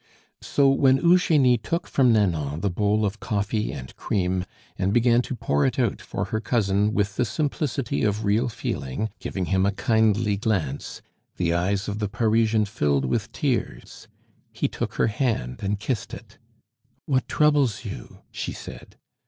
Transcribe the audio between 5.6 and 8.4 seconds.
it out for her cousin with the simplicity of